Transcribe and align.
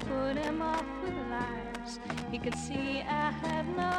put 0.00 0.36
him 0.36 0.62
off 0.62 0.84
with 1.02 1.14
lies. 1.30 1.98
He 2.30 2.38
could 2.38 2.54
see 2.54 3.00
I 3.00 3.30
had 3.30 3.66
no 3.76 3.90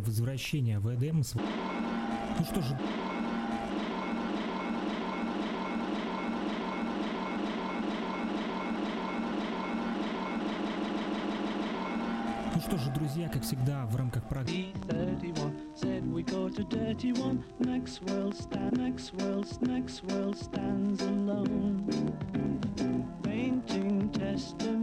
Возвращения 0.00 0.78
в 0.78 0.94
Эдем. 0.94 1.22
Ну 2.38 2.44
что 2.44 2.62
же, 2.62 2.78
Ну 12.54 12.60
что 12.60 12.78
же, 12.78 12.90
друзья, 12.92 13.28
как 13.28 13.42
всегда, 13.42 13.86
в 13.86 13.96
рамках 13.96 14.22
программы... 14.28 14.72
said 15.74 16.06
we 16.12 16.22
go 16.22 16.48
to 16.48 16.64
dirty 16.64 17.12
one. 17.12 17.42
Maxwell, 17.60 18.32
stand, 18.32 18.78
Maxwell, 18.78 19.44
Maxwell 19.62 20.32
stands 20.34 21.02
alone, 21.02 21.88
painting 23.22 24.10
testimonial 24.10 24.81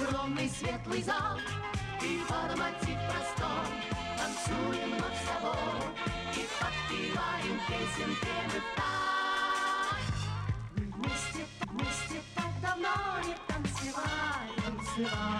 Скромный 0.00 0.48
светлый 0.48 1.02
зал 1.02 1.38
И 2.00 2.20
форматив 2.26 2.98
простой 3.10 3.68
Танцуем 4.16 4.90
мы 4.92 4.96
с 4.96 5.22
тобой 5.28 5.82
И 6.36 6.48
подпеваем 6.58 7.60
песенки 7.68 8.32
мы 8.46 8.60
так. 8.76 10.00
Вместе, 10.74 11.42
вместе 11.70 12.22
так 12.34 12.52
давно 12.62 12.94
не 13.26 13.34
танцевали 13.46 14.54
Танцевали 14.64 15.39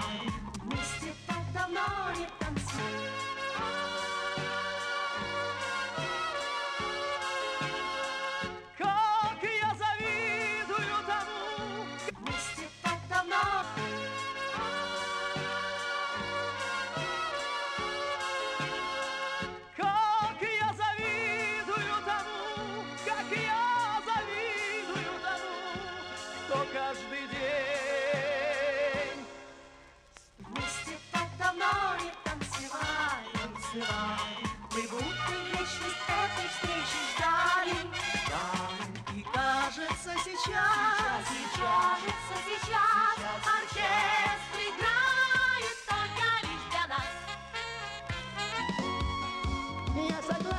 Yes, 49.97 50.50